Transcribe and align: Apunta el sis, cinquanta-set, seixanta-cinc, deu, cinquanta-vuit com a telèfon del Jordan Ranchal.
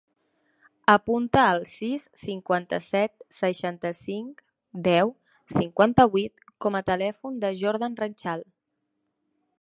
Apunta 0.93 1.43
el 1.57 1.59
sis, 1.71 2.07
cinquanta-set, 2.21 3.13
seixanta-cinc, 3.41 4.41
deu, 4.89 5.13
cinquanta-vuit 5.59 6.49
com 6.67 6.79
a 6.81 6.85
telèfon 6.91 7.41
del 7.45 7.63
Jordan 7.65 8.01
Ranchal. 8.05 8.47